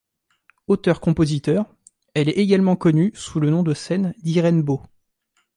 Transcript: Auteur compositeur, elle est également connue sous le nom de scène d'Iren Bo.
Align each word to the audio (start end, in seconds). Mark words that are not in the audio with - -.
Auteur 0.67 0.99
compositeur, 0.99 1.71
elle 2.15 2.27
est 2.27 2.31
également 2.39 2.75
connue 2.75 3.11
sous 3.13 3.39
le 3.39 3.51
nom 3.51 3.61
de 3.61 3.75
scène 3.75 4.15
d'Iren 4.23 4.59
Bo. 4.61 4.81